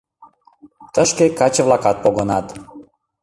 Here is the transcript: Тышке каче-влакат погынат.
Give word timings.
Тышке 0.93 1.25
каче-влакат 1.39 1.97
погынат. 2.03 2.45